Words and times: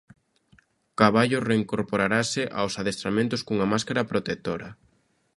Caballo 0.99 1.37
reincorporarase 1.49 2.41
aos 2.59 2.73
adestramentos 2.81 3.41
cunha 3.47 3.67
máscara 3.73 4.07
protectora. 4.11 4.69